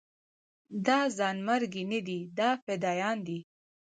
[0.85, 3.39] دا ځانمرګي نه دي دا فدايان دي.